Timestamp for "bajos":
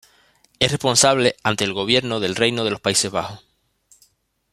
3.11-3.45